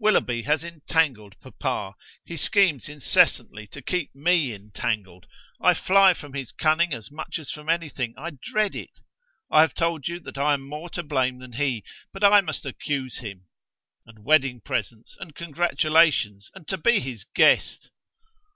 [0.00, 1.94] Willoughby has entangled papa.
[2.24, 5.28] He schemes incessantly to keep me entangled.
[5.60, 8.12] I fly from his cunning as much as from anything.
[8.18, 8.90] I dread it.
[9.52, 12.66] I have told you that I am more to blame than he, but I must
[12.66, 13.46] accuse him.
[14.04, 15.16] And wedding presents!
[15.20, 16.50] and congratulations!
[16.56, 17.92] And to be his guest!"